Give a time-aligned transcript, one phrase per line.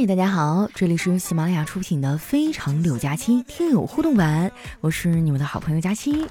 [0.00, 4.48] 嘿，大家好，这里是喜马拉雅出品的《非常柳佳期》听友互动版，
[4.80, 6.24] 我是你们的好朋友佳期。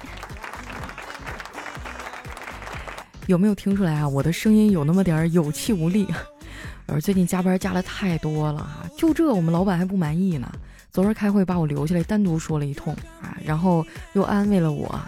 [3.26, 4.08] 有没有听出来啊？
[4.08, 6.08] 我的声音有那么点有气无力。
[6.86, 10.50] 而最近加班加的太多了啊，就这我们老板还不满意呢。
[10.90, 14.98] 昨儿开会把我留下来单独说了一通啊，然后又安慰了我，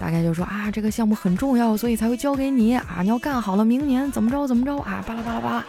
[0.00, 5.64] 大概就说啊，这个项目很重要，所以才会交给你啊，你要干好了，明年怎么着怎么着啊，巴拉巴拉巴拉。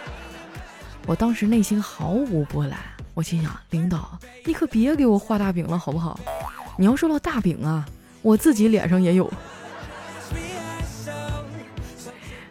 [1.07, 2.77] 我当时内心毫无波澜，
[3.13, 6.19] 我心想，领导你可别给我画大饼了好不好？
[6.77, 7.85] 你要说到大饼啊，
[8.21, 9.31] 我自己脸上也有。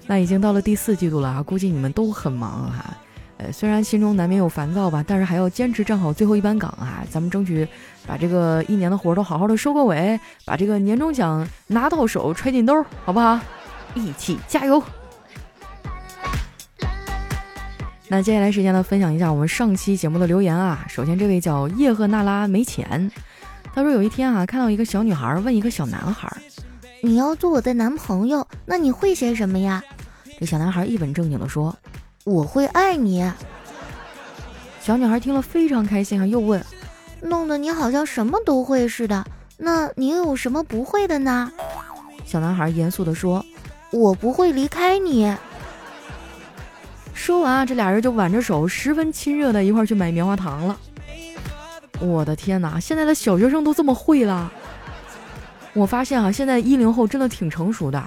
[0.06, 2.96] 那已经到了第四季度了啊，估计你们都很忙哈。
[3.36, 7.04] 呃，虽然心中难免有烦躁吧，但是还要坚持站好最后一班岗啊！
[7.10, 7.68] 咱们争取
[8.06, 13.38] 把这个一年的活都好好的收个尾，把这个年终奖拿到手，揣进兜，好不好？
[13.94, 14.82] 一起加油！
[18.08, 20.84] 那接下来时间呢，分享一下我们上期节目的留言啊。
[20.88, 23.10] 首先这位叫叶赫那拉没钱，
[23.74, 26.30] 他说有一天啊，看到一个小女孩问一个小男孩
[27.02, 29.82] ：“你要做我的男朋友，那你会些什么呀？”
[30.38, 31.76] 这小男孩一本正经的说。
[32.24, 33.24] 我会爱你，
[34.80, 36.60] 小女孩听了非常开心啊，又问
[37.22, 39.24] ：“弄得你好像什么都会似的，
[39.56, 41.52] 那你有什么不会的呢？”
[42.26, 43.44] 小男孩严肃地说
[43.92, 45.32] ：“我不会离开你。”
[47.26, 50.78] 说完啊，这俩人就挽着手，十分亲热的一块去买棉花糖了。
[51.98, 54.52] 我的天哪，现在的小学生都这么会了！
[55.72, 58.00] 我发现啊，现在一零后真的挺成熟的。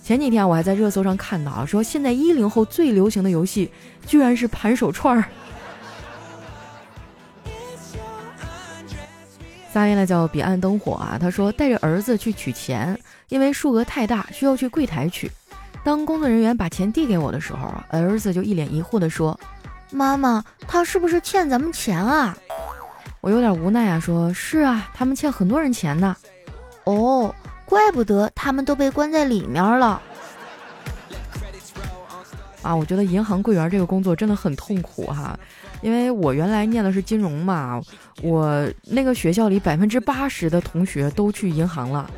[0.00, 3.68] 前几天我还在热搜上看到，说现在一零后最流行的游戏
[4.06, 5.24] 居然是盘手串儿。
[9.74, 12.96] 下面呢叫彼岸灯火啊，他说带着儿子去取钱，
[13.28, 15.28] 因为数额太大，需要去柜台取。
[15.84, 19.38] 当工作人员把钱递给我的时候，儿子就一脸疑惑地说
[19.90, 22.36] ：“妈妈，他是不是欠咱们钱啊？”
[23.20, 26.16] 我有点无奈啊，说是啊，他们欠很多人钱呢。
[26.84, 27.34] 哦。
[27.64, 29.98] 怪不得他们都被关在里面了
[32.60, 32.76] 啊！
[32.76, 35.38] 我觉得银行柜员这个工作真的很痛苦哈，
[35.80, 37.80] 因为我原来念的是金融嘛，
[38.22, 42.10] 我那个学校里百分之八十的同学都去银行了，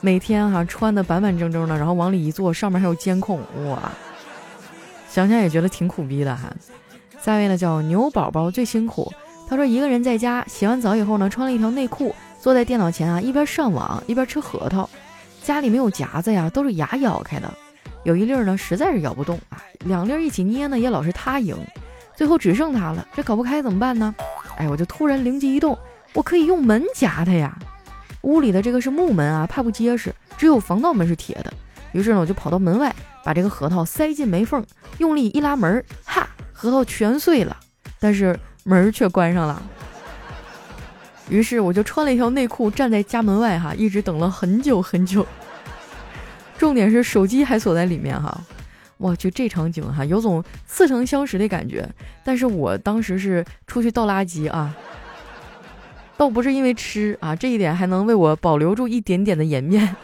[0.00, 3.90] 每天哈穿的板板正正的，然后往里一坐，上面还有监控，哇，
[5.08, 6.52] 想想也觉得挺苦逼的哈。
[7.20, 9.12] 下一位呢叫牛宝宝最辛苦，
[9.48, 12.14] 他说一个人在家洗完澡以后呢，穿了一条内裤。
[12.40, 14.88] 坐在电脑前啊，一边上网一边吃核桃，
[15.42, 17.52] 家里没有夹子呀，都是牙咬开的。
[18.04, 21.56] 有一粒呢，实在是咬不动啊，两粒一起捏呢，也老是他赢，
[22.14, 24.14] 最后只剩他了，这搞不开怎么办呢？
[24.56, 25.76] 哎，我就突然灵机一动，
[26.12, 27.58] 我可以用门夹它呀。
[28.22, 31.52] 屋里的这个是木门啊，怕不结实，只有防盗门是铁的。
[31.92, 34.64] 于是呢，我就跑到门外，把这个核桃塞进门缝，
[34.98, 37.56] 用力一拉门，哈，核桃全碎了，
[37.98, 39.62] 但是门却关上了。
[41.30, 45.26] 于是我就穿了一条内裤站在家门外哈，一直等了很久很久。
[46.58, 48.38] 重点是手机还锁在里面哈，
[48.96, 51.88] 我去这场景哈有种似曾相识的感觉。
[52.24, 54.74] 但是我当时是出去倒垃圾啊，
[56.18, 59.96] 倒不是因为吃啊，这一点还能为我保留住一点点的颜面。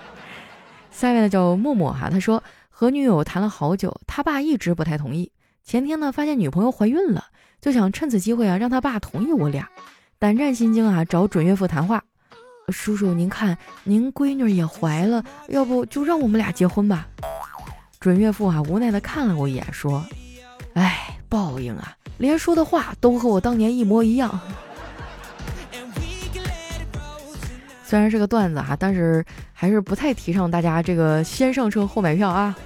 [0.92, 5.32] 下面呢叫默默哈，他说和女友谈了好久，他爸一直不太同意。
[5.64, 7.24] 前天呢发现女朋友怀孕了，
[7.58, 9.66] 就想趁此机会啊让他爸同意我俩。
[10.18, 12.04] 胆战心惊啊，找准岳父谈话。
[12.68, 17.08] 叔叔，您看，您闺女也怀了，要不就让我们俩结婚吧？
[17.98, 20.04] 准岳父啊，无奈的看了我一眼，说
[20.74, 24.38] ：“哎，报应啊，连说的话都和我当年一模一样。”
[27.90, 32.56] 虽然是个段子哈，但是还是不太提倡大家这个先上车后买票啊。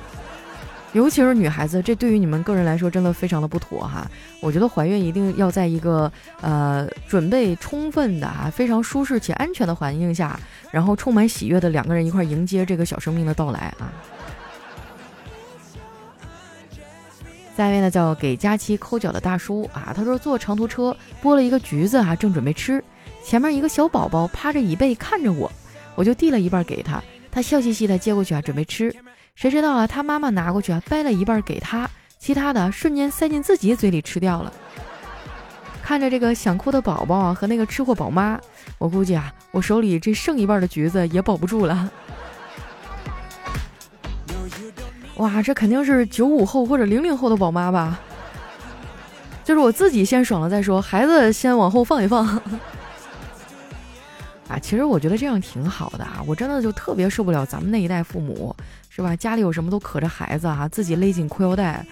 [0.93, 4.07] 尤其是女孩子，这对于你们个人来说真的非常的不妥哈。
[4.43, 10.39] 我觉得怀孕一定要在一个呃准备充分的啊，非常舒适且安全的环境下，
[10.71, 13.91] 然后充满喜悦的两个人一块迎接这个小生命的到来啊。
[17.57, 22.85] 下一位呢叫给佳期抠脚的大叔啊，他说坐长途车剥了一个橘子啊，正准备吃，
[23.25, 25.51] 前面一个小宝宝趴着椅背看着我，
[25.95, 28.95] 我就递了一半给他，他笑嘻嘻的接过去啊，准备吃。
[29.35, 29.87] 谁知道啊？
[29.87, 34.53] 他妈妈拿过去啊，掰了一半给他，其他的瞬间塞进自己嘴里吃掉了。
[35.83, 38.39] 看着这个想哭的宝宝啊和那个吃货宝妈，
[38.79, 41.91] 我估计啊，我手里这剩一半的橘子也保不住了。
[45.17, 47.99] 哇，这肯定是九五后或者零零后的宝妈吧？
[49.43, 52.41] 就是我自己先爽了再说，孩子先往后放一放。
[54.49, 58.55] 啊，其实我觉得这样挺好的啊，我真的就特别受不了咱们那一代父母。
[58.97, 59.17] 是吧？
[59.17, 61.85] 家里有什么都可着孩子啊，自己勒紧裤腰带，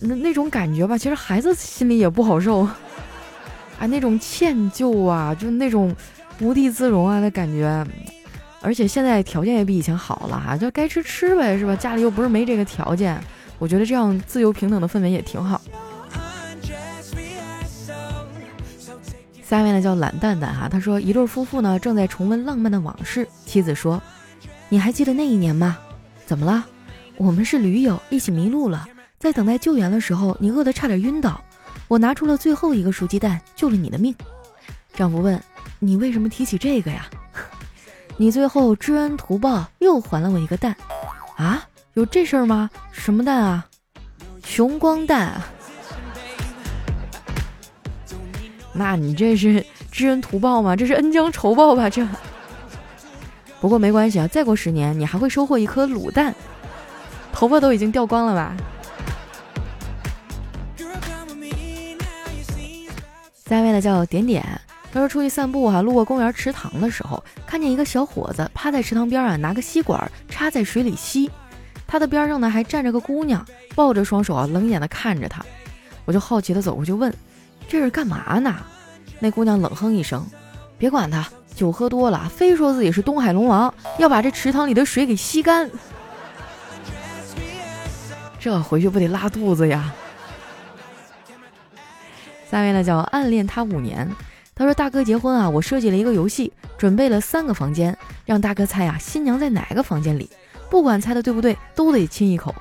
[0.00, 2.62] 那那种感觉吧，其实孩子心里也不好受，
[3.78, 5.94] 啊，那种歉疚啊，就那种
[6.40, 7.86] 无地自容啊的感觉。
[8.60, 11.76] 而且现在条件也比以前好了哈，就该吃吃呗，是吧？
[11.76, 13.16] 家里又不是没这个条件，
[13.60, 15.60] 我觉得这样自由平等的氛围也挺好。
[19.50, 24.00] 下面呢叫懒蛋蛋哈，他说一对夫妇呢正在重温浪漫的往事，妻子说
[24.70, 25.76] ：“你还记得那一年吗？
[26.24, 26.64] 怎么了？
[27.16, 28.86] 我们是驴友，一起迷路了，
[29.18, 31.42] 在等待救援的时候，你饿得差点晕倒，
[31.88, 34.14] 我拿出了最后一个熟鸡蛋，救了你的命。”
[34.94, 35.42] 丈夫问
[35.80, 37.06] ：“你为什么提起这个呀？
[38.16, 40.76] 你最后知恩图报，又还了我一个蛋，
[41.36, 41.60] 啊？
[41.94, 42.70] 有这事儿吗？
[42.92, 43.66] 什么蛋啊？
[44.44, 45.42] 穷光蛋。”
[48.72, 50.76] 那你这是知恩图报吗？
[50.76, 51.90] 这是恩将仇报吧？
[51.90, 52.06] 这。
[53.60, 56.34] 不过没关系啊，再过十年你还会收获一颗卤蛋，
[57.32, 58.56] 头发都已经掉光了吧？
[63.44, 64.42] 下一位呢叫点点，
[64.92, 71.28] 他说出去散步哈，路过公园池塘的时候，看见一个小伙子趴在池塘边啊，拿个吸管插在水里吸，
[71.86, 73.44] 他的边上呢还站着个姑娘，
[73.74, 75.44] 抱着双手啊，冷眼的看着他，
[76.04, 77.12] 我就好奇的走过去问。
[77.70, 78.52] 这是干嘛呢？
[79.20, 80.26] 那姑娘冷哼一声
[80.76, 81.24] ：“别管他，
[81.54, 85.70] 酒喝多了，非说自己是东海龙王，要把这池塘里的水给吸干。
[88.40, 89.94] 这回去不得拉肚子呀？”
[92.50, 94.10] 下面呢叫暗恋他五年。
[94.52, 100.28] 他说：“大哥结婚啊，我设计了一个游戏，准备了三个房间，让大哥猜啊，新娘在哪个房间里？
[100.68, 102.52] 不管猜的对不对，都得亲一口。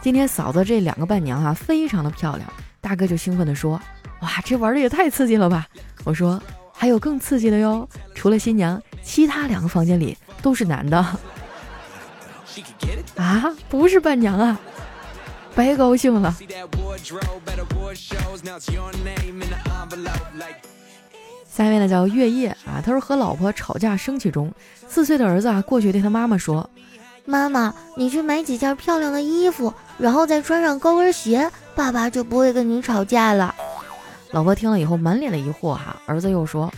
[0.00, 2.48] 今天嫂子这两个伴娘啊，非常的漂亮。
[2.80, 3.80] 大哥就兴奋地说。”
[4.20, 5.66] 哇，这玩的也太刺激了吧！
[6.04, 6.42] 我说
[6.72, 10.98] 还有更刺激的哟，除了新娘，其他两个房间里都是男的。
[13.16, 14.58] 啊，不是伴娘啊，
[15.54, 16.34] 白高兴了。
[21.48, 24.52] 下面呢叫月夜啊，他说和老婆吵架生气中，
[24.88, 26.68] 四岁的儿子啊过去对他妈妈说
[27.24, 33.54] ：“妈妈，你去买几件漂亮的衣服，然后再穿上高跟鞋，爸爸就不会跟你吵架了。”
[34.30, 36.70] 老婆听了以后满脸的疑惑哈，儿子又说：“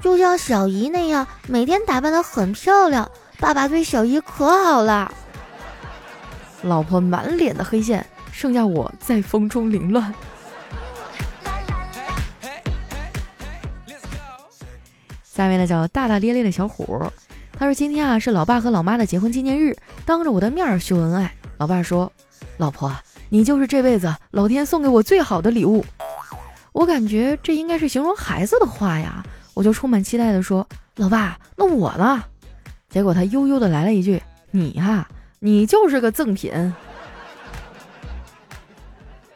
[0.00, 5.12] 就像小姨那样，每天打扮的很漂亮，爸爸对小姨可好了。”
[6.62, 10.14] 老婆满脸的黑线，剩下我在风中凌乱。
[15.22, 17.04] 下面呢叫大大咧咧的小虎，
[17.58, 22.10] 他说：“今天啊是老爸和老妈的结婚纪念日，当着我的面秀恩爱。”老爸说
[22.56, 22.90] ：“老婆，
[23.28, 25.84] 你就是这辈子老天送给我最好的礼物。”
[26.74, 29.24] 我感觉这应该是形容孩子的话呀，
[29.54, 30.66] 我就充满期待的说
[30.98, 32.24] ：“老爸，那我呢？”
[32.90, 35.06] 结果他悠悠的来了一句：“你呀，
[35.38, 36.74] 你就是个赠品。”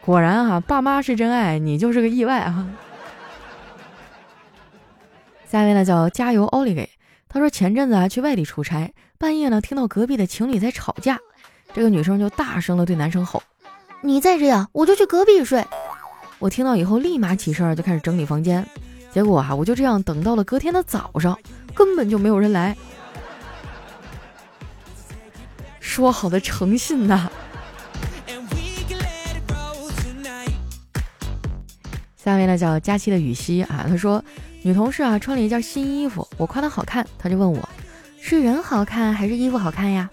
[0.05, 2.67] 果然哈，爸妈是真爱，你就是个意外哈。
[5.49, 6.90] 下面呢叫加油奥利给，
[7.29, 11.20] 他说前阵子啊去外地出差，半夜呢听到隔壁的情侣在吵架，
[11.73, 13.40] 这个女生就大声的对男生吼
[14.02, 15.64] ：“你再这样，我就去隔壁睡。”
[16.38, 18.64] 我听到以后立马起身就开始整理房间，
[19.12, 21.37] 结果哈我就这样等到了隔天的早上，
[21.75, 22.76] 根本就没有人来。
[25.81, 27.29] 说好的诚信呐！
[32.16, 34.23] 下面呢叫佳期的雨熙啊，他说
[34.62, 37.68] 女同事啊穿了一件新衣服，我夸她好看，她就问我
[38.21, 40.09] 是人好看还是衣服好看呀？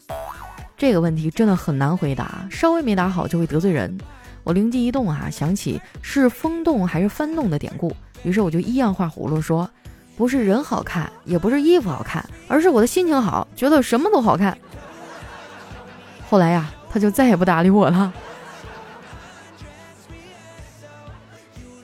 [0.75, 3.95] 这个问题真的很难回答，稍微没答好就会得罪人。
[4.45, 9.67] 我灵机一动啊，想起是风动还是翻动的典故，于是我就一样画葫芦说，
[10.15, 14.55] 不是人好看，也不是衣服好看，而是我的心情好，觉得什么都好看。
[16.29, 18.13] 后来呀，他就再也不搭理我了。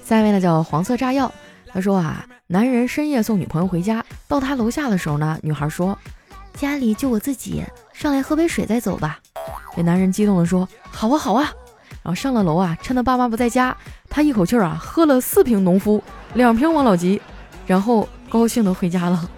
[0.03, 1.33] 下一位呢叫黄色炸药，
[1.65, 5.97] 他说啊，男人深夜送女朋友回家，到他楼下的时候呢，女孩说，
[6.53, 9.19] 家里就我自己，上来喝杯水再走吧。
[9.75, 11.51] 这男人激动的说，好啊好啊。
[12.03, 13.75] 然后上了楼啊，趁他爸妈不在家，
[14.10, 16.03] 他一口气儿啊喝了四瓶农夫，
[16.34, 17.22] 两瓶王老吉，
[17.67, 19.29] 然后高兴的回家了。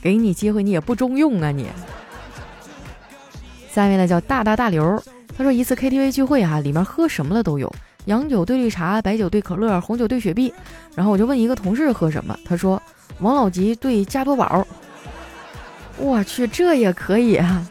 [0.00, 1.66] 给你机会你也不中用啊你。
[3.70, 5.02] 下面呢叫大大大刘，
[5.36, 7.72] 他说一次 KTV 聚会啊，里面喝什么的都有，
[8.06, 10.52] 洋酒兑绿茶，白酒兑可乐，红酒兑雪碧。
[10.94, 12.82] 然后我就问一个同事喝什么，他说
[13.20, 14.66] 王老吉兑加多宝。
[15.98, 17.64] 我去，这也可以啊。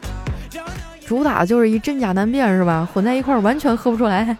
[1.11, 2.87] 主打就是一真假难辨是吧？
[2.93, 4.37] 混在一块儿完全喝不出来。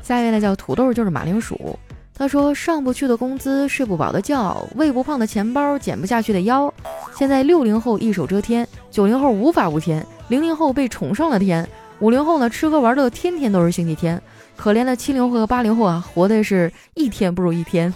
[0.00, 1.76] 下一位呢叫土豆，就是马铃薯。
[2.16, 6.72] 他说上不去的工资，睡不饱的觉，喂不胖的钱包，减不下去的腰。
[7.12, 14.22] 现在六零后一手遮天，九零后无法无天，零零后被宠上了天，五零后呢吃喝玩乐天天都是星期天，
[14.54, 17.92] 可怜的七零后和八零后啊，活的是一天不如一天。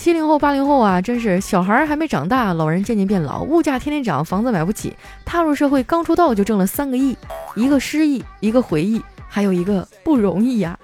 [0.00, 7.14] 七零后、八零后啊，真是小孩还没长大，老人渐渐变老，物价天天涨，房子买不起，踏入社会刚出道就挣了三个亿，
[7.54, 10.78] 一个失忆，一个回忆，还有一个不容易呀。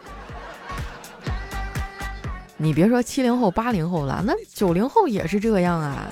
[2.59, 6.09] 你别说七零后、八零后了，那九零后也是这样啊。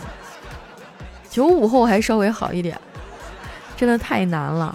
[1.28, 2.80] 九五后还稍微好一点，
[3.76, 4.74] 真的太难了。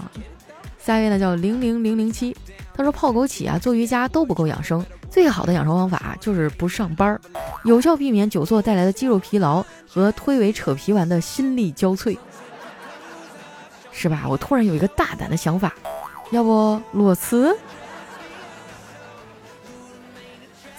[0.77, 2.37] 下一位呢叫零零零零七，
[2.75, 4.85] 他说泡枸杞啊，做瑜伽都不够养生。
[5.09, 7.19] 最好的养生方法就是不上班儿，
[7.63, 12.17] 有效避免久坐带来的肌肉疲劳和推诿扯皮完的心力交瘁，
[13.91, 14.25] 是吧？
[14.29, 15.73] 我突然有一个大胆的想法，
[16.31, 17.55] 要不裸辞？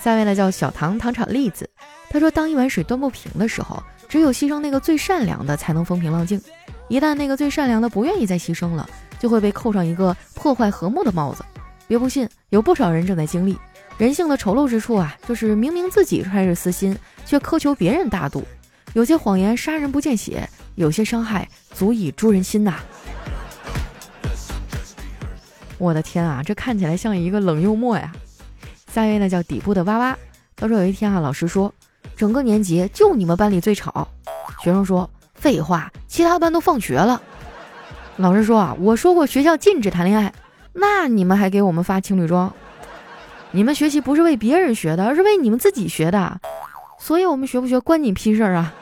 [0.03, 1.69] 下面呢叫小唐糖炒栗子，
[2.09, 6.41] 他说：当一碗水端不平的时候，只有牺牲那个最善良的才能风平浪静。
[6.89, 11.45] 一旦那个最善良的不愿意再牺牲了，就会被扣上一个破坏和睦的帽子。
[11.87, 13.59] 别不信，有不少人正在经历。
[14.01, 18.43] 人性的丑陋之处啊，就是明明自己揣着私心，却苛求别人大度。
[18.95, 22.77] 有些谎言杀人不见血，有些伤害足以诛人心呐。
[25.77, 28.11] 我的天啊，这看起来像一个冷幽默呀。
[28.91, 30.17] 下一位呢叫底部的娃娃，
[30.57, 31.71] 他说有一天啊，老师说
[32.17, 34.09] 整个年级就你们班里最吵。
[34.63, 37.21] 学生说废话，其他班都放学了。
[38.17, 40.33] 老师说啊，我说过学校禁止谈恋爱，
[40.73, 42.51] 那你们还给我们发情侣装。
[43.53, 46.41] 你们学习不是为别人学的，而是为你们自己学的，
[46.99, 48.73] 所以我们学不学关你屁事儿啊！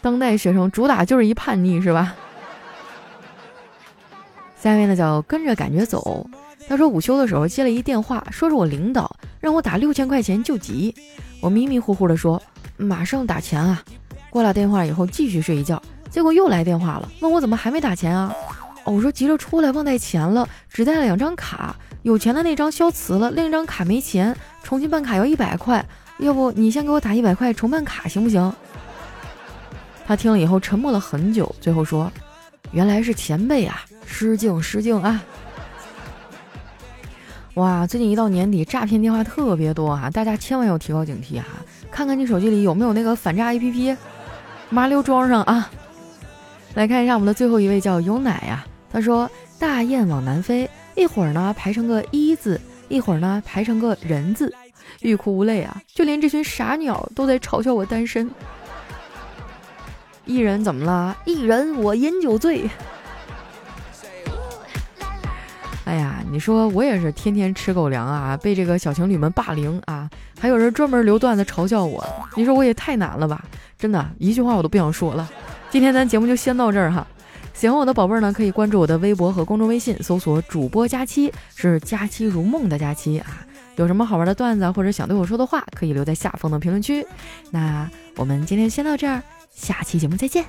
[0.00, 2.14] 当代学生主打就是一叛逆，是吧？
[4.58, 6.26] 下面呢叫跟着感觉走。
[6.68, 10.94] 他说午休的时候接了一电话，说是我领导让我打六千块钱救急。
[11.40, 12.42] 我迷迷糊糊的说
[12.76, 13.82] 马上打钱啊。
[14.30, 15.80] 挂了电话以后继续睡一觉，
[16.10, 18.34] 结果又来电话了，问我怎么还没打钱啊？
[18.86, 25.84] 我说急着出来忘带钱了，只带了两张卡，有钱的那张消磁了，另一张卡没钱，重新办卡要一百块，
[26.18, 28.52] 要不你先给我打一百块重办卡行不行？
[30.06, 32.10] 他听了以后沉默了很久，最后说
[32.70, 35.20] ：“原来是前辈啊，失敬失敬啊！”
[37.54, 41.44] 哇，最近一到年底，诈骗电话特别多啊，大家千万要提高警惕啊！
[41.90, 43.96] 看看你手机里有没有那个反诈 APP，
[44.70, 45.68] 麻溜装上啊！
[46.74, 48.64] 来看一下我们的最后一位叫有奶呀。
[48.96, 54.50] 他说：“大雁往南飞，一会儿呢排成个一字，一会儿呢排成个人字，
[55.02, 55.82] 欲哭无泪啊！
[55.94, 58.30] 就连这群傻鸟都在嘲笑我单身。
[60.24, 61.14] 一人怎么了？
[61.26, 62.70] 一人我饮酒醉。
[65.84, 70.08] 哎呀，你说我也是天天吃狗粮啊，被这个小情侣们霸凌啊，
[70.40, 72.02] 还有人专门留段子嘲笑我。
[72.34, 73.44] 你说我也太难了吧？
[73.78, 75.30] 真的一句话我都不想说了。
[75.68, 77.06] 今天咱节目就先到这儿哈。”
[77.56, 83.46] 喜欢我的宝贝儿呢，可以关注我的微博和公众微信，搜索“主播佳期”，是“佳期如梦”的佳期啊。
[83.76, 87.06] 有什么好玩的段子或者想对我说的话，可以留在下方的评论区。
[87.50, 89.22] 那我们今天先到这儿，
[89.54, 90.44] 下期节目再见。